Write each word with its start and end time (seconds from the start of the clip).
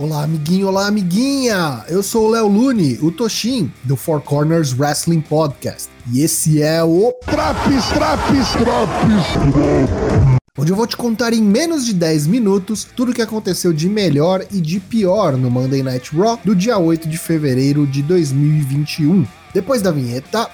Olá, 0.00 0.24
amiguinho, 0.24 0.66
olá, 0.66 0.86
amiguinha! 0.86 1.84
Eu 1.86 2.02
sou 2.02 2.26
o 2.26 2.30
Léo 2.30 2.48
Lune, 2.48 2.98
o 3.02 3.10
Toshin, 3.12 3.70
do 3.84 3.96
Four 3.96 4.22
Corners 4.22 4.72
Wrestling 4.72 5.20
Podcast. 5.20 5.90
E 6.10 6.22
esse 6.22 6.62
é 6.62 6.82
o 6.82 7.12
Traps, 7.26 7.84
Traps, 7.88 8.48
Traps, 8.52 9.26
onde 10.56 10.72
eu 10.72 10.76
vou 10.76 10.86
te 10.86 10.96
contar 10.96 11.34
em 11.34 11.42
menos 11.42 11.84
de 11.84 11.92
10 11.92 12.28
minutos 12.28 12.88
tudo 12.96 13.12
o 13.12 13.14
que 13.14 13.20
aconteceu 13.20 13.74
de 13.74 13.90
melhor 13.90 14.42
e 14.50 14.58
de 14.58 14.80
pior 14.80 15.36
no 15.36 15.50
Monday 15.50 15.82
Night 15.82 16.16
Raw 16.16 16.40
do 16.42 16.56
dia 16.56 16.78
8 16.78 17.06
de 17.06 17.18
fevereiro 17.18 17.86
de 17.86 18.02
2021. 18.02 19.26
Depois 19.52 19.82
da 19.82 19.90
vinheta, 19.90 20.48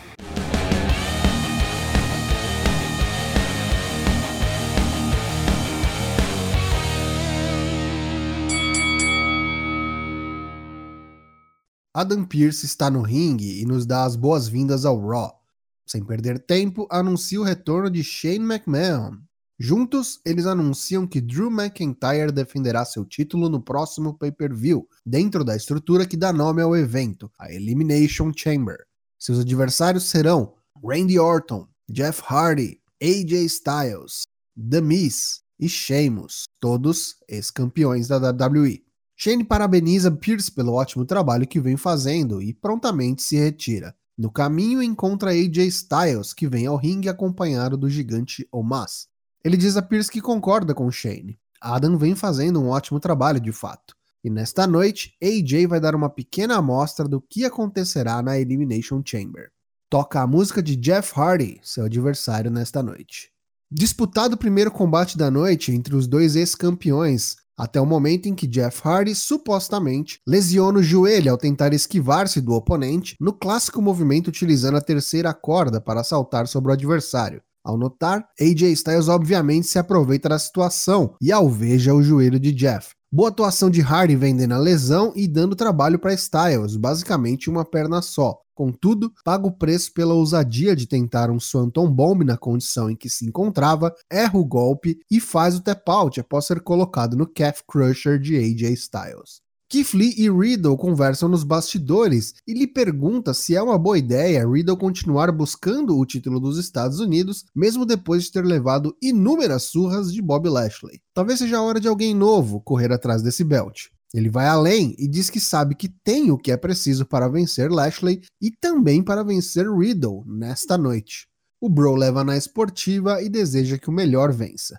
Adam 11.96 12.26
Pearce 12.26 12.66
está 12.66 12.90
no 12.90 13.00
ringue 13.00 13.62
e 13.62 13.64
nos 13.64 13.86
dá 13.86 14.04
as 14.04 14.16
boas-vindas 14.16 14.84
ao 14.84 15.00
Raw. 15.00 15.40
Sem 15.86 16.04
perder 16.04 16.38
tempo, 16.38 16.86
anuncia 16.90 17.40
o 17.40 17.42
retorno 17.42 17.88
de 17.88 18.04
Shane 18.04 18.44
McMahon. 18.44 19.18
Juntos, 19.58 20.20
eles 20.22 20.44
anunciam 20.44 21.06
que 21.06 21.22
Drew 21.22 21.50
McIntyre 21.50 22.30
defenderá 22.30 22.84
seu 22.84 23.02
título 23.02 23.48
no 23.48 23.62
próximo 23.62 24.12
pay-per-view, 24.12 24.86
dentro 25.06 25.42
da 25.42 25.56
estrutura 25.56 26.04
que 26.04 26.18
dá 26.18 26.34
nome 26.34 26.60
ao 26.60 26.76
evento, 26.76 27.32
a 27.38 27.50
Elimination 27.50 28.30
Chamber. 28.36 28.76
Seus 29.18 29.38
adversários 29.38 30.04
serão 30.04 30.52
Randy 30.84 31.18
Orton, 31.18 31.66
Jeff 31.90 32.22
Hardy, 32.26 32.78
AJ 33.02 33.46
Styles, 33.46 34.24
The 34.54 34.82
Miz 34.82 35.40
e 35.58 35.66
Sheamus, 35.66 36.44
todos 36.60 37.16
ex-campeões 37.26 38.06
da 38.06 38.18
WWE. 38.18 38.85
Shane 39.18 39.42
parabeniza 39.42 40.10
Pierce 40.10 40.52
pelo 40.52 40.74
ótimo 40.74 41.06
trabalho 41.06 41.46
que 41.46 41.58
vem 41.58 41.76
fazendo 41.78 42.42
e 42.42 42.52
prontamente 42.52 43.22
se 43.22 43.36
retira. 43.36 43.96
No 44.16 44.30
caminho 44.30 44.82
encontra 44.82 45.30
AJ 45.30 45.58
Styles, 45.68 46.34
que 46.34 46.46
vem 46.46 46.66
ao 46.66 46.76
ringue 46.76 47.08
acompanhado 47.08 47.78
do 47.78 47.88
gigante 47.88 48.46
Omas. 48.52 49.08
Ele 49.42 49.56
diz 49.56 49.74
a 49.76 49.82
Pierce 49.82 50.10
que 50.10 50.20
concorda 50.20 50.74
com 50.74 50.90
Shane. 50.90 51.38
Adam 51.58 51.96
vem 51.96 52.14
fazendo 52.14 52.60
um 52.60 52.68
ótimo 52.68 53.00
trabalho 53.00 53.40
de 53.40 53.52
fato. 53.52 53.96
E 54.22 54.28
nesta 54.28 54.66
noite, 54.66 55.16
AJ 55.22 55.66
vai 55.66 55.80
dar 55.80 55.94
uma 55.94 56.10
pequena 56.10 56.56
amostra 56.56 57.08
do 57.08 57.20
que 57.20 57.44
acontecerá 57.44 58.20
na 58.20 58.38
Elimination 58.38 59.02
Chamber. 59.02 59.50
Toca 59.88 60.20
a 60.20 60.26
música 60.26 60.62
de 60.62 60.76
Jeff 60.76 61.18
Hardy, 61.18 61.58
seu 61.62 61.86
adversário 61.86 62.50
nesta 62.50 62.82
noite. 62.82 63.30
Disputado 63.70 64.34
o 64.34 64.38
primeiro 64.38 64.70
combate 64.70 65.16
da 65.16 65.30
noite 65.30 65.72
entre 65.72 65.96
os 65.96 66.06
dois 66.06 66.36
ex-campeões, 66.36 67.36
até 67.56 67.80
o 67.80 67.86
momento 67.86 68.26
em 68.28 68.34
que 68.34 68.46
Jeff 68.46 68.80
Hardy 68.86 69.14
supostamente 69.14 70.20
lesiona 70.26 70.78
o 70.78 70.82
joelho 70.82 71.30
ao 71.32 71.38
tentar 71.38 71.72
esquivar-se 71.72 72.40
do 72.40 72.52
oponente 72.52 73.16
no 73.20 73.32
clássico 73.32 73.80
movimento 73.80 74.28
utilizando 74.28 74.76
a 74.76 74.82
terceira 74.82 75.32
corda 75.32 75.80
para 75.80 76.04
saltar 76.04 76.46
sobre 76.46 76.70
o 76.70 76.74
adversário. 76.74 77.42
Ao 77.64 77.76
notar, 77.76 78.24
AJ 78.40 78.62
Styles 78.72 79.08
obviamente 79.08 79.66
se 79.66 79.78
aproveita 79.78 80.28
da 80.28 80.38
situação 80.38 81.14
e 81.20 81.32
alveja 81.32 81.94
o 81.94 82.02
joelho 82.02 82.38
de 82.38 82.52
Jeff. 82.52 82.90
Boa 83.10 83.28
atuação 83.28 83.70
de 83.70 83.80
Hardy 83.80 84.14
vendendo 84.14 84.52
a 84.52 84.58
lesão 84.58 85.12
e 85.16 85.26
dando 85.26 85.56
trabalho 85.56 85.98
para 85.98 86.12
Styles, 86.12 86.76
basicamente 86.76 87.48
uma 87.48 87.64
perna 87.64 88.02
só. 88.02 88.38
Contudo, 88.56 89.12
paga 89.22 89.46
o 89.46 89.52
preço 89.52 89.92
pela 89.92 90.14
ousadia 90.14 90.74
de 90.74 90.86
tentar 90.86 91.30
um 91.30 91.38
Swanton 91.38 91.92
Bomb 91.92 92.24
na 92.24 92.38
condição 92.38 92.88
em 92.88 92.96
que 92.96 93.10
se 93.10 93.26
encontrava, 93.26 93.94
erra 94.10 94.38
o 94.38 94.46
golpe 94.46 94.98
e 95.10 95.20
faz 95.20 95.56
o 95.56 95.60
tap 95.60 95.86
out 95.90 96.18
após 96.18 96.46
ser 96.46 96.62
colocado 96.62 97.18
no 97.18 97.26
Calf 97.26 97.60
Crusher 97.68 98.18
de 98.18 98.34
AJ 98.34 98.72
Styles. 98.72 99.42
Keith 99.68 99.92
Lee 99.92 100.14
e 100.16 100.30
Riddle 100.30 100.78
conversam 100.78 101.28
nos 101.28 101.44
bastidores 101.44 102.32
e 102.46 102.54
lhe 102.54 102.66
pergunta 102.66 103.34
se 103.34 103.54
é 103.54 103.60
uma 103.60 103.76
boa 103.76 103.98
ideia 103.98 104.48
Riddle 104.48 104.78
continuar 104.78 105.30
buscando 105.30 105.98
o 105.98 106.06
título 106.06 106.40
dos 106.40 106.56
Estados 106.56 106.98
Unidos, 106.98 107.44
mesmo 107.54 107.84
depois 107.84 108.24
de 108.24 108.32
ter 108.32 108.44
levado 108.46 108.96
inúmeras 109.02 109.64
surras 109.64 110.10
de 110.10 110.22
Bob 110.22 110.48
Lashley. 110.48 111.02
Talvez 111.12 111.40
seja 111.40 111.58
a 111.58 111.62
hora 111.62 111.78
de 111.78 111.88
alguém 111.88 112.14
novo 112.14 112.62
correr 112.62 112.90
atrás 112.90 113.20
desse 113.20 113.44
belt. 113.44 113.90
Ele 114.14 114.30
vai 114.30 114.46
além 114.46 114.94
e 114.98 115.08
diz 115.08 115.28
que 115.28 115.40
sabe 115.40 115.74
que 115.74 115.88
tem 115.88 116.30
o 116.30 116.38
que 116.38 116.52
é 116.52 116.56
preciso 116.56 117.04
para 117.04 117.28
vencer 117.28 117.70
Lashley 117.70 118.22
e 118.40 118.50
também 118.50 119.02
para 119.02 119.24
vencer 119.24 119.66
Riddle 119.68 120.24
nesta 120.26 120.78
noite. 120.78 121.26
O 121.60 121.68
Bro 121.68 121.96
leva 121.96 122.22
na 122.22 122.36
esportiva 122.36 123.22
e 123.22 123.28
deseja 123.28 123.78
que 123.78 123.88
o 123.88 123.92
melhor 123.92 124.32
vença. 124.32 124.78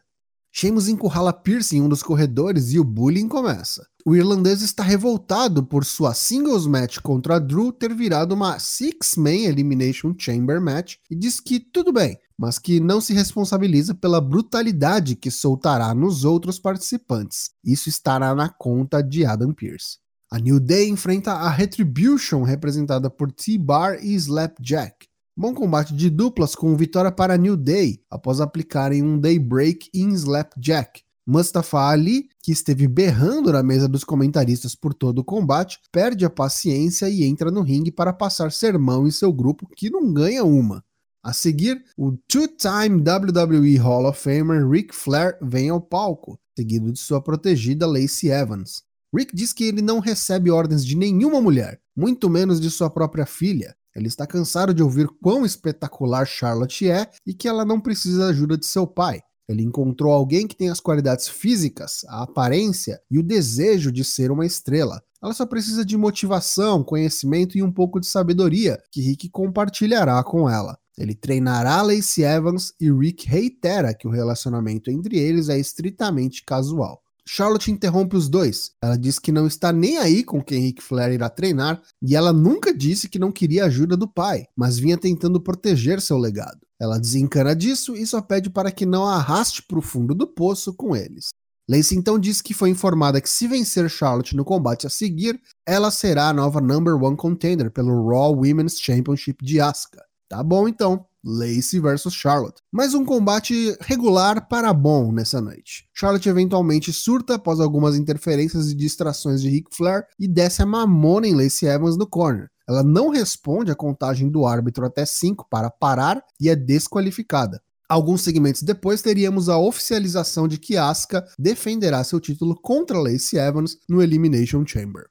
Sheamus 0.60 0.88
encurrala 0.88 1.32
Pierce 1.32 1.78
em 1.78 1.84
um 1.84 1.88
dos 1.88 2.02
corredores 2.02 2.74
e 2.74 2.80
o 2.80 2.84
bullying 2.84 3.28
começa. 3.28 3.86
O 4.04 4.16
irlandês 4.16 4.64
está 4.64 4.82
revoltado 4.82 5.64
por 5.64 5.86
sua 5.86 6.16
singles 6.16 6.66
match 6.66 6.98
contra 6.98 7.40
Drew 7.40 7.72
ter 7.72 7.94
virado 7.94 8.34
uma 8.34 8.58
Six-Man 8.58 9.46
Elimination 9.46 10.16
Chamber 10.18 10.60
match 10.60 10.96
e 11.12 11.16
diz 11.16 11.40
que 11.40 11.60
tudo 11.60 11.94
bem, 11.94 12.18
mas 12.36 12.58
que 12.58 12.80
não 12.80 13.00
se 13.00 13.14
responsabiliza 13.14 13.94
pela 13.94 14.20
brutalidade 14.20 15.16
que 15.16 15.30
soltará 15.30 15.94
nos 15.94 16.26
outros 16.26 16.58
participantes. 16.58 17.52
Isso 17.64 17.88
estará 17.88 18.34
na 18.34 18.50
conta 18.50 19.04
de 19.04 19.26
Adam 19.26 19.54
Pearce. 19.54 20.00
A 20.32 20.40
New 20.40 20.60
Day 20.60 20.90
enfrenta 20.90 21.34
a 21.34 21.52
Retribution, 21.52 22.42
representada 22.42 23.12
por 23.12 23.32
T-Bar 23.32 24.00
e 24.04 24.16
Slapjack. 24.16 25.06
Bom 25.40 25.54
combate 25.54 25.94
de 25.94 26.10
duplas 26.10 26.56
com 26.56 26.76
vitória 26.76 27.12
para 27.12 27.38
New 27.38 27.56
Day 27.56 28.02
após 28.10 28.42
aplicarem 28.42 29.04
um 29.04 29.20
Daybreak 29.20 29.88
em 29.94 30.10
Slapjack. 30.14 31.04
Mustafa 31.28 31.78
Ali, 31.78 32.28
que 32.42 32.52
esteve 32.52 32.88
berrando 32.88 33.54
na 33.54 33.62
mesa 33.62 33.88
dos 33.88 34.04
comentaristas 34.04 34.74
por 34.74 34.96
todo 34.96 35.20
o 35.20 35.24
combate, 35.24 35.78
perde 35.92 36.26
a 36.26 36.30
paciência 36.32 37.08
e 37.08 37.24
entra 37.24 37.52
no 37.52 37.62
ringue 37.62 37.92
para 37.92 38.12
passar 38.12 38.52
sermão 38.52 39.06
em 39.06 39.12
seu 39.12 39.32
grupo 39.32 39.70
que 39.76 39.92
não 39.92 40.12
ganha 40.12 40.44
uma. 40.44 40.84
A 41.22 41.32
seguir, 41.32 41.84
o 41.96 42.14
two-time 42.28 43.00
WWE 43.00 43.78
Hall 43.78 44.10
of 44.10 44.20
Famer 44.20 44.68
Ric 44.68 44.92
Flair 44.92 45.38
vem 45.40 45.70
ao 45.70 45.80
palco, 45.80 46.40
seguido 46.58 46.92
de 46.92 46.98
sua 46.98 47.22
protegida 47.22 47.86
Lacey 47.86 48.32
Evans. 48.32 48.82
Rick 49.16 49.36
diz 49.36 49.54
que 49.54 49.66
ele 49.66 49.84
não 49.84 50.00
recebe 50.00 50.50
ordens 50.50 50.84
de 50.84 50.98
nenhuma 50.98 51.40
mulher, 51.40 51.80
muito 51.96 52.28
menos 52.28 52.60
de 52.60 52.72
sua 52.72 52.90
própria 52.90 53.28
filha. 53.28 53.76
Ele 53.98 54.08
está 54.08 54.28
cansado 54.28 54.76
de 54.76 54.84
ouvir 54.84 55.08
quão 55.22 55.44
espetacular 55.44 56.28
Charlotte 56.28 56.88
é 56.88 57.10
e 57.26 57.34
que 57.34 57.48
ela 57.48 57.66
não 57.66 57.82
precisa 57.82 58.20
da 58.20 58.28
ajuda 58.28 58.56
de 58.56 58.68
seu 58.68 58.86
pai. 58.86 59.22
Ele 59.50 59.64
encontrou 59.64 60.14
alguém 60.14 60.46
que 60.46 60.56
tem 60.56 60.70
as 60.70 60.80
qualidades 60.80 61.28
físicas, 61.28 62.06
a 62.08 62.22
aparência 62.22 63.02
e 63.10 63.18
o 63.18 63.24
desejo 63.24 63.92
de 63.92 64.04
ser 64.04 64.30
uma 64.30 64.46
estrela. 64.46 65.02
Ela 65.24 65.34
só 65.34 65.48
precisa 65.48 65.84
de 65.84 65.98
motivação, 65.98 66.84
conhecimento 66.84 67.58
e 67.58 67.64
um 67.64 67.72
pouco 67.72 68.00
de 68.00 68.06
sabedoria 68.06 68.78
que 68.92 69.02
Rick 69.02 69.30
compartilhará 69.30 70.24
com 70.24 70.48
ela. 70.48 70.78
Ele 70.96 71.16
treinará 71.16 71.82
Lacey 71.82 72.24
Evans 72.24 72.74
e 72.80 72.92
Rick 72.92 73.28
reitera 73.28 73.96
que 73.96 74.08
o 74.08 74.12
relacionamento 74.12 74.92
entre 74.92 75.18
eles 75.18 75.50
é 75.50 75.58
estritamente 75.58 76.44
casual. 76.46 77.02
Charlotte 77.30 77.70
interrompe 77.70 78.16
os 78.16 78.30
dois. 78.30 78.72
Ela 78.82 78.98
diz 78.98 79.20
que 79.20 79.34
não 79.34 79.46
está 79.46 79.74
nem 79.74 79.98
aí 79.98 80.24
com 80.24 80.42
quem 80.42 80.62
Rick 80.62 80.82
Flair 80.82 81.14
irá 81.14 81.30
treinar 81.30 81.82
e 82.02 82.16
ela 82.16 82.32
nunca 82.32 82.74
disse 82.74 83.10
que 83.10 83.20
não 83.20 83.34
queria 83.34 83.64
a 83.64 83.68
ajuda 83.68 83.98
do 83.98 84.08
pai, 84.08 84.46
mas 84.56 84.80
vinha 84.80 84.98
tentando 84.98 85.42
proteger 85.42 86.00
seu 86.00 86.18
legado. 86.18 86.60
Ela 86.80 86.98
desencana 86.98 87.54
disso 87.54 87.96
e 87.96 88.08
só 88.08 88.22
pede 88.22 88.50
para 88.50 88.72
que 88.72 88.86
não 88.86 89.06
a 89.06 89.16
arraste 89.16 89.62
para 89.64 89.78
o 89.78 89.82
fundo 89.82 90.16
do 90.16 90.26
poço 90.26 90.74
com 90.74 90.96
eles. 90.96 91.30
Lacey 91.70 91.98
então 91.98 92.18
diz 92.18 92.42
que 92.42 92.54
foi 92.54 92.70
informada 92.70 93.20
que 93.20 93.30
se 93.30 93.46
vencer 93.46 93.90
Charlotte 93.90 94.34
no 94.34 94.46
combate 94.46 94.88
a 94.88 94.90
seguir, 94.90 95.38
ela 95.68 95.92
será 95.92 96.30
a 96.30 96.34
nova 96.34 96.62
number 96.62 96.96
one 96.96 97.18
contender 97.18 97.70
pelo 97.70 98.08
Raw 98.08 98.34
Women's 98.34 98.80
Championship 98.80 99.44
de 99.44 99.60
Asuka. 99.60 100.07
Tá 100.30 100.44
bom 100.44 100.68
então. 100.68 101.06
Lacey 101.24 101.80
versus 101.80 102.14
Charlotte. 102.14 102.62
Mais 102.72 102.94
um 102.94 103.04
combate 103.04 103.76
regular 103.82 104.48
para 104.48 104.74
bom 104.74 105.12
nessa 105.12 105.42
noite. 105.42 105.90
Charlotte 105.94 106.30
eventualmente 106.30 106.94
surta 106.94 107.36
após 107.36 107.60
algumas 107.60 107.96
interferências 107.96 108.70
e 108.70 108.76
distrações 108.76 109.42
de 109.42 109.50
Ric 109.50 109.76
Flair 109.76 110.06
e 110.20 110.28
desce 110.28 110.62
a 110.62 110.66
mamona 110.66 111.28
em 111.28 111.36
Lacey 111.36 111.68
Evans 111.68 111.98
no 111.98 112.08
corner. 112.08 112.50
Ela 112.68 112.84
não 112.84 113.10
responde 113.10 113.72
à 113.72 113.76
contagem 113.76 114.30
do 114.30 114.46
árbitro 114.46 114.86
até 114.86 115.06
5 115.06 115.48
para 115.50 115.70
parar 115.70 116.22
e 116.40 116.50
é 116.50 116.56
desqualificada. 116.56 117.62
Alguns 117.90 118.22
segmentos 118.22 118.64
depois 118.64 119.02
teríamos 119.02 119.48
a 119.48 119.58
oficialização 119.58 120.46
de 120.46 120.58
que 120.58 120.76
Asuka 120.76 121.26
defenderá 121.40 122.04
seu 122.04 122.20
título 122.20 122.54
contra 122.56 123.00
Lacey 123.00 123.40
Evans 123.40 123.78
no 123.88 124.02
Elimination 124.02 124.66
Chamber. 124.66 125.06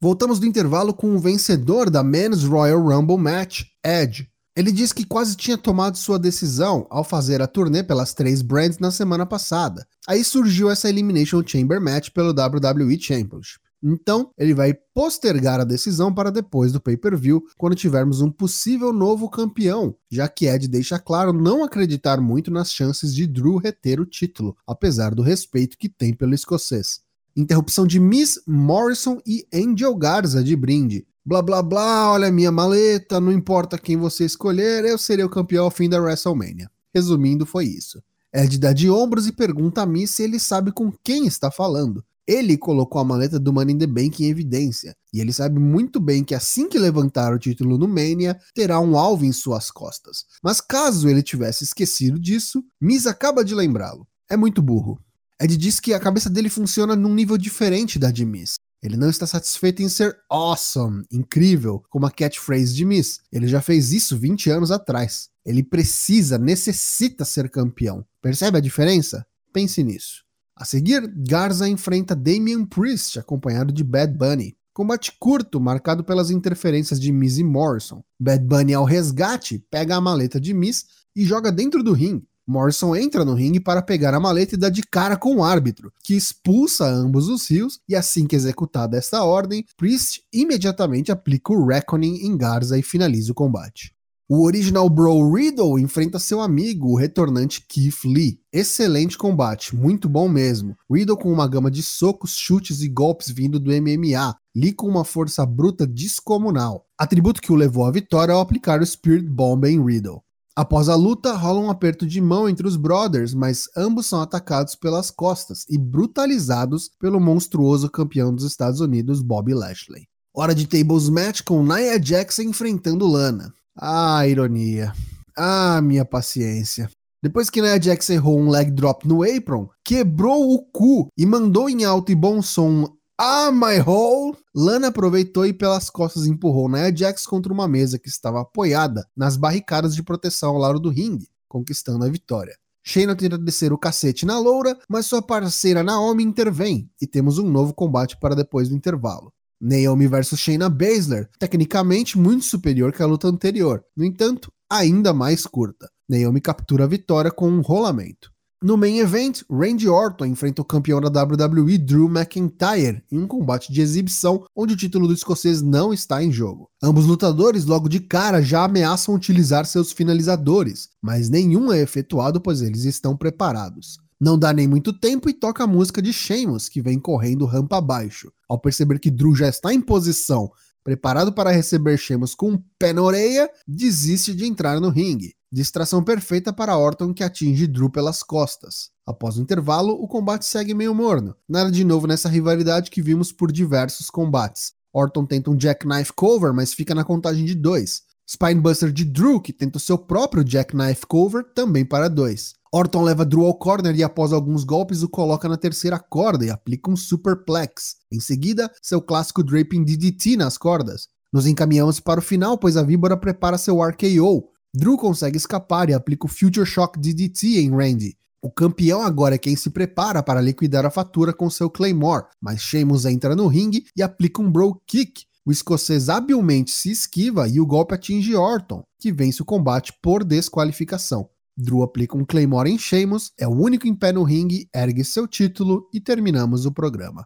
Voltamos 0.00 0.40
do 0.40 0.46
intervalo 0.46 0.92
com 0.92 1.14
o 1.14 1.18
vencedor 1.18 1.88
da 1.88 2.02
Men's 2.02 2.42
Royal 2.44 2.80
Rumble 2.80 3.16
Match, 3.16 3.62
Edge, 3.84 4.28
ele 4.56 4.72
diz 4.72 4.90
que 4.90 5.04
quase 5.04 5.36
tinha 5.36 5.58
tomado 5.58 5.98
sua 5.98 6.18
decisão 6.18 6.86
ao 6.88 7.04
fazer 7.04 7.42
a 7.42 7.46
turnê 7.46 7.82
pelas 7.82 8.14
três 8.14 8.40
brands 8.40 8.78
na 8.78 8.90
semana 8.90 9.26
passada. 9.26 9.86
Aí 10.08 10.24
surgiu 10.24 10.70
essa 10.70 10.88
Elimination 10.88 11.42
Chamber 11.46 11.78
Match 11.78 12.08
pelo 12.10 12.30
WWE 12.30 12.98
Championship. 12.98 13.60
Então, 13.82 14.30
ele 14.38 14.54
vai 14.54 14.72
postergar 14.94 15.60
a 15.60 15.64
decisão 15.64 16.12
para 16.12 16.32
depois 16.32 16.72
do 16.72 16.80
pay-per-view, 16.80 17.44
quando 17.58 17.76
tivermos 17.76 18.22
um 18.22 18.30
possível 18.30 18.92
novo 18.92 19.28
campeão, 19.28 19.94
já 20.10 20.26
que 20.26 20.46
Ed 20.46 20.66
deixa 20.66 20.98
claro 20.98 21.34
não 21.34 21.62
acreditar 21.62 22.18
muito 22.18 22.50
nas 22.50 22.72
chances 22.72 23.14
de 23.14 23.26
Drew 23.26 23.58
reter 23.58 24.00
o 24.00 24.06
título, 24.06 24.56
apesar 24.66 25.14
do 25.14 25.22
respeito 25.22 25.76
que 25.76 25.88
tem 25.88 26.14
pelo 26.14 26.34
escocês. 26.34 27.00
Interrupção 27.36 27.86
de 27.86 28.00
Miss 28.00 28.40
Morrison 28.46 29.20
e 29.26 29.46
Angel 29.52 29.94
Garza 29.94 30.42
de 30.42 30.56
brinde. 30.56 31.06
Blá 31.28 31.42
blá 31.42 31.60
blá, 31.60 32.12
olha 32.12 32.28
a 32.28 32.30
minha 32.30 32.52
maleta, 32.52 33.20
não 33.20 33.32
importa 33.32 33.76
quem 33.76 33.96
você 33.96 34.24
escolher, 34.24 34.84
eu 34.84 34.96
serei 34.96 35.24
o 35.24 35.28
campeão 35.28 35.64
ao 35.64 35.72
fim 35.72 35.88
da 35.88 36.00
WrestleMania. 36.00 36.70
Resumindo, 36.94 37.44
foi 37.44 37.64
isso. 37.64 38.00
Ed 38.32 38.56
dá 38.58 38.72
de 38.72 38.88
ombros 38.88 39.26
e 39.26 39.32
pergunta 39.32 39.82
a 39.82 39.86
Miss 39.86 40.12
se 40.12 40.22
ele 40.22 40.38
sabe 40.38 40.70
com 40.70 40.92
quem 41.02 41.26
está 41.26 41.50
falando. 41.50 42.04
Ele 42.28 42.56
colocou 42.56 43.00
a 43.00 43.04
maleta 43.04 43.40
do 43.40 43.52
Money 43.52 43.74
in 43.74 43.78
the 43.78 43.88
Bank 43.88 44.22
em 44.22 44.28
evidência, 44.28 44.94
e 45.12 45.20
ele 45.20 45.32
sabe 45.32 45.58
muito 45.58 45.98
bem 45.98 46.22
que 46.22 46.32
assim 46.32 46.68
que 46.68 46.78
levantar 46.78 47.34
o 47.34 47.40
título 47.40 47.76
no 47.76 47.88
Mania, 47.88 48.38
terá 48.54 48.78
um 48.78 48.96
alvo 48.96 49.24
em 49.24 49.32
suas 49.32 49.68
costas. 49.68 50.26
Mas 50.40 50.60
caso 50.60 51.08
ele 51.08 51.24
tivesse 51.24 51.64
esquecido 51.64 52.20
disso, 52.20 52.62
Miz 52.80 53.04
acaba 53.04 53.44
de 53.44 53.52
lembrá-lo. 53.52 54.06
É 54.30 54.36
muito 54.36 54.62
burro. 54.62 54.96
Ed 55.42 55.56
diz 55.56 55.80
que 55.80 55.92
a 55.92 55.98
cabeça 55.98 56.30
dele 56.30 56.48
funciona 56.48 56.94
num 56.94 57.12
nível 57.12 57.36
diferente 57.36 57.98
da 57.98 58.12
de 58.12 58.24
Miz. 58.24 58.54
Ele 58.82 58.96
não 58.96 59.08
está 59.08 59.26
satisfeito 59.26 59.82
em 59.82 59.88
ser 59.88 60.16
awesome, 60.30 61.04
incrível, 61.10 61.82
como 61.88 62.06
a 62.06 62.10
catchphrase 62.10 62.74
de 62.74 62.84
Miz. 62.84 63.20
Ele 63.32 63.48
já 63.48 63.60
fez 63.60 63.92
isso 63.92 64.16
20 64.16 64.50
anos 64.50 64.70
atrás. 64.70 65.28
Ele 65.44 65.62
precisa, 65.62 66.38
necessita 66.38 67.24
ser 67.24 67.48
campeão. 67.48 68.04
Percebe 68.20 68.58
a 68.58 68.60
diferença? 68.60 69.26
Pense 69.52 69.82
nisso. 69.82 70.24
A 70.54 70.64
seguir, 70.64 71.06
Garza 71.06 71.68
enfrenta 71.68 72.16
Damian 72.16 72.64
Priest, 72.64 73.18
acompanhado 73.18 73.72
de 73.72 73.84
Bad 73.84 74.16
Bunny. 74.16 74.56
Combate 74.72 75.12
curto, 75.18 75.60
marcado 75.60 76.04
pelas 76.04 76.30
interferências 76.30 77.00
de 77.00 77.10
Miz 77.10 77.38
e 77.38 77.44
Morrison. 77.44 78.04
Bad 78.18 78.44
Bunny 78.44 78.74
ao 78.74 78.84
resgate, 78.84 79.58
pega 79.70 79.96
a 79.96 80.00
maleta 80.00 80.40
de 80.40 80.52
Miz 80.52 80.84
e 81.14 81.24
joga 81.24 81.50
dentro 81.50 81.82
do 81.82 81.92
ringue. 81.92 82.28
Morrison 82.46 82.94
entra 82.94 83.24
no 83.24 83.34
ringue 83.34 83.58
para 83.58 83.82
pegar 83.82 84.14
a 84.14 84.20
maleta 84.20 84.54
e 84.54 84.58
dá 84.58 84.68
de 84.68 84.82
cara 84.82 85.16
com 85.16 85.36
o 85.36 85.44
árbitro, 85.44 85.92
que 86.04 86.14
expulsa 86.14 86.86
ambos 86.86 87.28
os 87.28 87.50
rios, 87.50 87.80
e 87.88 87.96
assim 87.96 88.26
que 88.26 88.36
executada 88.36 88.96
esta 88.96 89.24
ordem, 89.24 89.64
Priest 89.76 90.22
imediatamente 90.32 91.10
aplica 91.10 91.52
o 91.52 91.66
Reckoning 91.66 92.26
em 92.26 92.36
Garza 92.36 92.78
e 92.78 92.82
finaliza 92.82 93.32
o 93.32 93.34
combate. 93.34 93.96
O 94.28 94.44
original 94.44 94.88
Bro 94.88 95.32
Riddle 95.32 95.78
enfrenta 95.78 96.18
seu 96.18 96.40
amigo, 96.40 96.88
o 96.88 96.96
retornante 96.96 97.64
Keith 97.68 98.04
Lee. 98.04 98.40
Excelente 98.52 99.16
combate, 99.16 99.76
muito 99.76 100.08
bom 100.08 100.28
mesmo. 100.28 100.76
Riddle 100.90 101.16
com 101.16 101.32
uma 101.32 101.46
gama 101.46 101.70
de 101.70 101.80
socos, 101.80 102.36
chutes 102.36 102.82
e 102.82 102.88
golpes 102.88 103.30
vindo 103.30 103.60
do 103.60 103.70
MMA. 103.70 104.36
Lee 104.52 104.72
com 104.72 104.88
uma 104.88 105.04
força 105.04 105.46
bruta 105.46 105.86
descomunal. 105.86 106.84
Atributo 106.98 107.40
que 107.40 107.52
o 107.52 107.54
levou 107.54 107.84
à 107.84 107.92
vitória 107.92 108.34
ao 108.34 108.40
aplicar 108.40 108.80
o 108.80 108.86
Spirit 108.86 109.28
Bomb 109.28 109.64
em 109.64 109.80
Riddle. 109.80 110.25
Após 110.56 110.88
a 110.88 110.94
luta, 110.94 111.34
rola 111.34 111.60
um 111.60 111.68
aperto 111.68 112.06
de 112.06 112.18
mão 112.18 112.48
entre 112.48 112.66
os 112.66 112.76
brothers, 112.76 113.34
mas 113.34 113.68
ambos 113.76 114.06
são 114.06 114.22
atacados 114.22 114.74
pelas 114.74 115.10
costas 115.10 115.66
e 115.68 115.76
brutalizados 115.76 116.90
pelo 116.98 117.20
monstruoso 117.20 117.90
campeão 117.90 118.34
dos 118.34 118.44
Estados 118.44 118.80
Unidos, 118.80 119.20
Bobby 119.20 119.52
Lashley. 119.52 120.06
Hora 120.34 120.54
de 120.54 120.66
tables 120.66 121.10
match 121.10 121.42
com 121.42 121.62
Nia 121.62 122.02
Jax 122.02 122.38
enfrentando 122.38 123.06
Lana. 123.06 123.52
Ah, 123.78 124.26
ironia. 124.26 124.94
Ah, 125.36 125.82
minha 125.82 126.06
paciência. 126.06 126.88
Depois 127.22 127.50
que 127.50 127.60
Nia 127.60 127.78
Jax 127.78 128.08
errou 128.08 128.40
um 128.40 128.48
leg 128.48 128.70
drop 128.70 129.06
no 129.06 129.22
apron, 129.22 129.68
quebrou 129.84 130.54
o 130.54 130.62
cu 130.62 131.08
e 131.18 131.26
mandou 131.26 131.68
em 131.68 131.84
alto 131.84 132.10
e 132.10 132.14
bom 132.14 132.40
som 132.40 132.88
Ah, 133.18 133.50
my 133.52 133.78
hole! 133.86 134.34
Lana 134.58 134.86
aproveitou 134.86 135.44
e 135.44 135.52
pelas 135.52 135.90
costas 135.90 136.26
empurrou 136.26 136.66
Nia 136.66 136.90
Jax 136.90 137.26
contra 137.26 137.52
uma 137.52 137.68
mesa 137.68 137.98
que 137.98 138.08
estava 138.08 138.40
apoiada 138.40 139.06
nas 139.14 139.36
barricadas 139.36 139.94
de 139.94 140.02
proteção 140.02 140.54
ao 140.54 140.58
lado 140.58 140.80
do 140.80 140.88
ringue, 140.88 141.28
conquistando 141.46 142.02
a 142.06 142.08
vitória. 142.08 142.56
Shayna 142.82 143.14
tenta 143.14 143.36
descer 143.36 143.70
o 143.70 143.76
cacete 143.76 144.24
na 144.24 144.38
loura, 144.38 144.74
mas 144.88 145.04
sua 145.04 145.20
parceira 145.20 145.82
Naomi 145.82 146.24
intervém 146.24 146.90
e 146.98 147.06
temos 147.06 147.36
um 147.36 147.50
novo 147.50 147.74
combate 147.74 148.18
para 148.18 148.34
depois 148.34 148.70
do 148.70 148.74
intervalo. 148.74 149.30
Naomi 149.60 150.06
versus 150.06 150.40
Shayna 150.40 150.70
Baszler, 150.70 151.28
tecnicamente 151.38 152.16
muito 152.16 152.46
superior 152.46 152.92
que 152.92 153.02
a 153.02 153.06
luta 153.06 153.28
anterior, 153.28 153.84
no 153.94 154.06
entanto, 154.06 154.50
ainda 154.70 155.12
mais 155.12 155.46
curta. 155.46 155.86
Naomi 156.08 156.40
captura 156.40 156.84
a 156.84 156.86
vitória 156.86 157.30
com 157.30 157.46
um 157.46 157.60
rolamento. 157.60 158.32
No 158.62 158.74
main 158.74 159.00
event, 159.00 159.42
Randy 159.50 159.86
Orton 159.86 160.24
enfrenta 160.24 160.62
o 160.62 160.64
campeão 160.64 160.98
da 160.98 161.22
WWE 161.22 161.76
Drew 161.76 162.08
McIntyre 162.08 163.02
em 163.12 163.18
um 163.18 163.26
combate 163.26 163.70
de 163.70 163.82
exibição 163.82 164.46
onde 164.56 164.72
o 164.72 164.76
título 164.76 165.06
do 165.06 165.12
escocês 165.12 165.60
não 165.60 165.92
está 165.92 166.24
em 166.24 166.32
jogo. 166.32 166.70
Ambos 166.82 167.04
lutadores 167.04 167.66
logo 167.66 167.86
de 167.86 168.00
cara 168.00 168.40
já 168.40 168.64
ameaçam 168.64 169.14
utilizar 169.14 169.66
seus 169.66 169.92
finalizadores, 169.92 170.88
mas 171.02 171.28
nenhum 171.28 171.70
é 171.70 171.82
efetuado 171.82 172.40
pois 172.40 172.62
eles 172.62 172.84
estão 172.84 173.14
preparados. 173.14 173.98
Não 174.18 174.38
dá 174.38 174.54
nem 174.54 174.66
muito 174.66 174.90
tempo 174.90 175.28
e 175.28 175.34
toca 175.34 175.64
a 175.64 175.66
música 175.66 176.00
de 176.00 176.10
Sheamus, 176.10 176.70
que 176.70 176.80
vem 176.80 176.98
correndo 176.98 177.44
rampa 177.44 177.76
abaixo. 177.76 178.32
Ao 178.48 178.58
perceber 178.58 178.98
que 178.98 179.10
Drew 179.10 179.34
já 179.34 179.50
está 179.50 179.74
em 179.74 179.82
posição, 179.82 180.50
preparado 180.82 181.30
para 181.30 181.50
receber 181.50 181.98
Sheamus 181.98 182.34
com 182.34 182.52
um 182.52 182.62
pé 182.78 182.94
na 182.94 183.02
orelha, 183.02 183.50
desiste 183.68 184.34
de 184.34 184.46
entrar 184.46 184.80
no 184.80 184.88
ringue. 184.88 185.34
Distração 185.56 186.04
perfeita 186.04 186.52
para 186.52 186.76
Orton 186.76 187.14
que 187.14 187.24
atinge 187.24 187.66
Drew 187.66 187.88
pelas 187.88 188.22
costas. 188.22 188.90
Após 189.06 189.38
o 189.38 189.40
intervalo, 189.40 189.94
o 189.94 190.06
combate 190.06 190.44
segue 190.44 190.74
meio 190.74 190.94
morno. 190.94 191.34
Nada 191.48 191.70
de 191.70 191.82
novo 191.82 192.06
nessa 192.06 192.28
rivalidade 192.28 192.90
que 192.90 193.00
vimos 193.00 193.32
por 193.32 193.50
diversos 193.50 194.10
combates. 194.10 194.74
Orton 194.92 195.24
tenta 195.24 195.50
um 195.50 195.58
jackknife 195.58 196.12
cover, 196.12 196.52
mas 196.52 196.74
fica 196.74 196.94
na 196.94 197.04
contagem 197.04 197.46
de 197.46 197.54
dois. 197.54 198.02
Spinebuster 198.28 198.92
de 198.92 199.02
Drew, 199.02 199.40
que 199.40 199.50
tenta 199.50 199.78
o 199.78 199.80
seu 199.80 199.96
próprio 199.96 200.46
jackknife 200.46 201.06
cover, 201.06 201.42
também 201.54 201.86
para 201.86 202.10
dois. 202.10 202.52
Orton 202.70 203.02
leva 203.02 203.24
Drew 203.24 203.46
ao 203.46 203.54
corner 203.54 203.96
e 203.96 204.04
após 204.04 204.34
alguns 204.34 204.62
golpes 204.62 205.02
o 205.02 205.08
coloca 205.08 205.48
na 205.48 205.56
terceira 205.56 205.98
corda 205.98 206.44
e 206.44 206.50
aplica 206.50 206.90
um 206.90 206.96
superplex. 206.96 207.96
Em 208.12 208.20
seguida, 208.20 208.70
seu 208.82 209.00
clássico 209.00 209.42
draping 209.42 209.84
DDT 209.84 210.36
nas 210.36 210.58
cordas. 210.58 211.08
Nos 211.32 211.46
encaminhamos 211.46 211.98
para 211.98 212.20
o 212.20 212.22
final, 212.22 212.58
pois 212.58 212.76
a 212.76 212.82
víbora 212.82 213.16
prepara 213.16 213.56
seu 213.56 213.80
RKO. 213.82 214.54
Drew 214.78 214.98
consegue 214.98 215.38
escapar 215.38 215.88
e 215.88 215.94
aplica 215.94 216.26
o 216.26 216.28
Future 216.28 216.66
Shock 216.66 217.00
DDT 217.00 217.60
em 217.60 217.70
Randy. 217.70 218.14
O 218.42 218.50
campeão 218.50 219.00
agora 219.00 219.36
é 219.36 219.38
quem 219.38 219.56
se 219.56 219.70
prepara 219.70 220.22
para 220.22 220.38
liquidar 220.38 220.84
a 220.84 220.90
fatura 220.90 221.32
com 221.32 221.48
seu 221.48 221.70
Claymore, 221.70 222.26
mas 222.38 222.60
Sheamus 222.60 223.06
entra 223.06 223.34
no 223.34 223.46
ringue 223.46 223.86
e 223.96 224.02
aplica 224.02 224.42
um 224.42 224.52
Bro 224.52 224.82
Kick. 224.86 225.24
O 225.46 225.50
escocês 225.50 226.10
habilmente 226.10 226.72
se 226.72 226.90
esquiva 226.90 227.48
e 227.48 227.58
o 227.58 227.64
golpe 227.64 227.94
atinge 227.94 228.36
Orton, 228.36 228.82
que 229.00 229.10
vence 229.10 229.40
o 229.40 229.46
combate 229.46 229.94
por 230.02 230.22
desqualificação. 230.22 231.26
Drew 231.56 231.82
aplica 231.82 232.14
um 232.14 232.26
Claymore 232.26 232.70
em 232.70 232.76
Sheamus, 232.76 233.32
é 233.40 233.48
o 233.48 233.58
único 233.58 233.88
em 233.88 233.94
pé 233.94 234.12
no 234.12 234.24
ringue, 234.24 234.68
ergue 234.76 235.04
seu 235.04 235.26
título 235.26 235.88
e 235.90 236.02
terminamos 236.02 236.66
o 236.66 236.70
programa. 236.70 237.24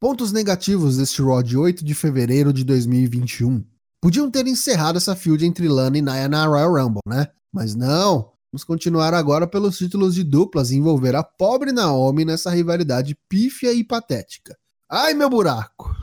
Pontos 0.00 0.32
negativos 0.32 0.96
deste 0.96 1.20
Raw 1.20 1.42
de 1.42 1.54
8 1.54 1.84
de 1.84 1.94
fevereiro 1.94 2.50
de 2.50 2.64
2021. 2.64 3.62
Podiam 4.02 4.28
ter 4.28 4.48
encerrado 4.48 4.98
essa 4.98 5.14
feud 5.14 5.46
entre 5.46 5.68
Lana 5.68 5.96
e 5.96 6.02
Nia 6.02 6.28
na 6.28 6.44
Royal 6.44 6.74
Rumble, 6.74 7.00
né? 7.06 7.28
Mas 7.52 7.76
não. 7.76 8.32
Vamos 8.52 8.64
continuar 8.64 9.14
agora 9.14 9.46
pelos 9.46 9.78
títulos 9.78 10.16
de 10.16 10.24
duplas 10.24 10.72
e 10.72 10.76
envolver 10.76 11.14
a 11.14 11.22
pobre 11.22 11.70
Naomi 11.70 12.24
nessa 12.24 12.50
rivalidade 12.50 13.16
pífia 13.28 13.72
e 13.72 13.84
patética. 13.84 14.58
Ai, 14.90 15.14
meu 15.14 15.30
buraco! 15.30 15.96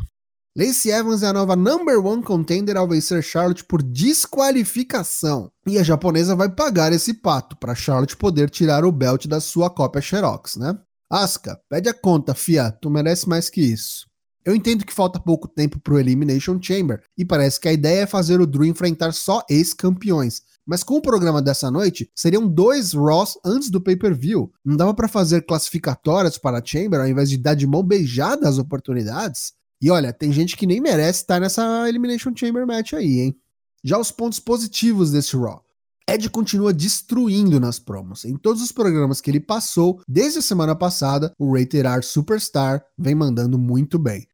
Lacey 0.58 0.92
Evans 0.92 1.24
é 1.24 1.28
a 1.28 1.34
nova 1.34 1.58
number 1.58 2.04
one 2.04 2.24
contender 2.24 2.78
ao 2.78 2.88
vencer 2.88 3.22
Charlotte 3.22 3.66
por 3.66 3.84
desqualificação. 3.84 5.52
E 5.68 5.78
a 5.78 5.84
japonesa 5.84 6.38
vai 6.38 6.50
pagar 6.50 6.94
esse 6.94 7.14
pato 7.14 7.58
para 7.58 7.76
Charlotte 7.76 8.16
poder 8.16 8.50
tirar 8.50 8.86
o 8.86 8.94
belt 8.94 9.28
da 9.28 9.42
sua 9.42 9.70
cópia 9.70 10.02
Xerox, 10.02 10.56
né? 10.56 10.80
Asuka, 11.10 11.60
pede 11.70 11.90
a 11.90 11.94
conta, 11.94 12.34
fia, 12.34 12.72
tu 12.72 12.90
merece 12.90 13.28
mais 13.28 13.50
que 13.50 13.62
isso. 13.62 14.09
Eu 14.46 14.56
entendo 14.56 14.86
que 14.86 14.94
falta 14.94 15.20
pouco 15.20 15.48
tempo 15.48 15.80
pro 15.80 16.00
Elimination 16.00 16.60
Chamber 16.62 17.04
e 17.18 17.26
parece 17.26 17.60
que 17.60 17.68
a 17.68 17.74
ideia 17.74 18.02
é 18.02 18.08
fazer 18.08 18.40
o 18.40 18.48
Drew 18.48 18.66
enfrentar 18.66 19.14
só 19.14 19.44
ex-campeões. 19.50 20.42
Mas 20.66 20.84
com 20.84 20.96
o 20.96 21.02
programa 21.02 21.42
dessa 21.42 21.70
noite, 21.70 22.10
seriam 22.16 22.48
dois 22.48 22.94
Ross 22.94 23.38
antes 23.44 23.70
do 23.70 23.82
pay-per-view. 23.82 24.52
Não 24.64 24.78
dava 24.78 24.94
para 24.94 25.08
fazer 25.08 25.42
classificatórias 25.42 26.38
para 26.38 26.60
a 26.60 26.66
Chamber 26.66 27.00
ao 27.00 27.08
invés 27.08 27.30
de 27.30 27.38
dar 27.38 27.56
de 27.56 27.68
mão 27.68 27.84
beijada 27.84 28.48
as 28.48 28.58
oportunidades? 28.58 29.54
E 29.82 29.90
olha, 29.90 30.14
tem 30.14 30.32
gente 30.32 30.56
que 30.56 30.68
nem 30.68 30.80
merece 30.80 31.22
estar 31.22 31.40
nessa 31.40 31.88
Elimination 31.88 32.32
Chamber 32.36 32.68
match 32.68 32.94
aí, 32.94 33.20
hein? 33.20 33.36
Já 33.84 33.98
os 33.98 34.12
pontos 34.12 34.40
positivos 34.40 35.12
desse 35.12 35.36
Raw. 35.38 35.64
Ed 36.12 36.28
continua 36.32 36.74
destruindo 36.74 37.60
nas 37.60 37.78
promos. 37.78 38.26
Em 38.26 38.36
todos 38.36 38.64
os 38.64 38.72
programas 38.72 39.22
que 39.22 39.30
ele 39.30 39.40
passou, 39.40 40.02
desde 40.08 40.40
a 40.40 40.42
semana 40.42 40.76
passada, 40.76 41.32
o 41.38 41.54
Rated 41.54 41.86
R 41.86 42.02
Superstar 42.02 42.84
vem 42.98 43.14
mandando 43.14 43.60
muito 43.60 44.00
bem. 44.00 44.28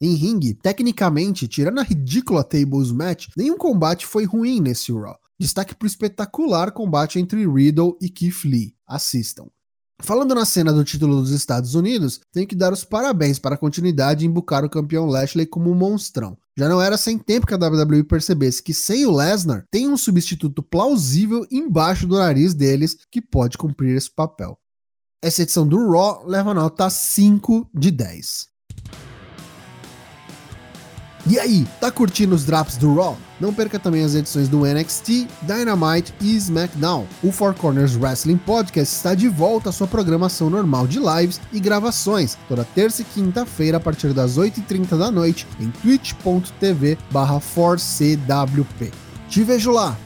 Em 0.00 0.14
ringue, 0.14 0.54
tecnicamente, 0.54 1.48
tirando 1.48 1.80
a 1.80 1.82
ridícula 1.82 2.44
Tables 2.44 2.92
Match, 2.92 3.26
nenhum 3.36 3.58
combate 3.58 4.06
foi 4.06 4.24
ruim 4.24 4.60
nesse 4.60 4.92
Raw. 4.92 5.18
Destaque 5.36 5.74
para 5.74 5.86
o 5.86 5.88
espetacular 5.88 6.70
combate 6.70 7.18
entre 7.18 7.44
Riddle 7.44 7.98
e 8.00 8.08
Keith 8.08 8.44
Lee. 8.44 8.76
Assistam. 8.86 9.48
Falando 10.00 10.34
na 10.34 10.44
cena 10.44 10.72
do 10.72 10.84
título 10.84 11.20
dos 11.20 11.30
Estados 11.30 11.74
Unidos, 11.74 12.20
tenho 12.30 12.46
que 12.46 12.54
dar 12.54 12.72
os 12.72 12.84
parabéns 12.84 13.38
para 13.38 13.54
a 13.54 13.58
continuidade 13.58 14.26
em 14.26 14.30
bucar 14.30 14.64
o 14.64 14.70
campeão 14.70 15.06
Lashley 15.06 15.46
como 15.46 15.70
um 15.70 15.74
monstrão. 15.74 16.36
Já 16.56 16.68
não 16.68 16.80
era 16.80 16.98
sem 16.98 17.18
tempo 17.18 17.46
que 17.46 17.54
a 17.54 17.56
WWE 17.56 18.04
percebesse 18.04 18.62
que 18.62 18.74
sem 18.74 19.06
o 19.06 19.14
Lesnar, 19.14 19.64
tem 19.70 19.88
um 19.88 19.96
substituto 19.96 20.62
plausível 20.62 21.46
embaixo 21.50 22.06
do 22.06 22.18
nariz 22.18 22.54
deles 22.54 22.96
que 23.10 23.22
pode 23.22 23.56
cumprir 23.56 23.96
esse 23.96 24.10
papel. 24.14 24.58
Essa 25.22 25.42
edição 25.42 25.66
do 25.66 25.90
Raw 25.90 26.26
leva 26.26 26.52
nota 26.52 26.90
5 26.90 27.70
de 27.74 27.90
10. 27.90 28.55
E 31.28 31.40
aí, 31.40 31.66
tá 31.80 31.90
curtindo 31.90 32.36
os 32.36 32.44
drops 32.44 32.76
do 32.76 32.94
Raw? 32.94 33.18
Não 33.40 33.52
perca 33.52 33.80
também 33.80 34.04
as 34.04 34.14
edições 34.14 34.48
do 34.48 34.64
NXT, 34.64 35.26
Dynamite 35.42 36.14
e 36.20 36.36
SmackDown. 36.36 37.04
O 37.20 37.32
Four 37.32 37.52
Corners 37.54 37.96
Wrestling 37.96 38.36
Podcast 38.36 38.94
está 38.94 39.12
de 39.12 39.28
volta 39.28 39.70
à 39.70 39.72
sua 39.72 39.88
programação 39.88 40.48
normal 40.48 40.86
de 40.86 41.00
lives 41.00 41.40
e 41.52 41.58
gravações, 41.58 42.38
toda 42.48 42.64
terça 42.76 43.02
e 43.02 43.04
quinta-feira 43.04 43.78
a 43.78 43.80
partir 43.80 44.12
das 44.12 44.38
8h30 44.38 44.96
da 44.96 45.10
noite 45.10 45.48
em 45.58 45.68
twitch.tv 45.68 46.96
barra 47.10 47.40
Te 49.28 49.42
vejo 49.42 49.72
lá! 49.72 49.96